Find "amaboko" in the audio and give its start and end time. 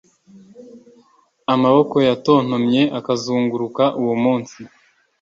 1.53-1.95